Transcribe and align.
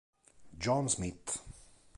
John 0.57 0.89
Smith 0.89 1.45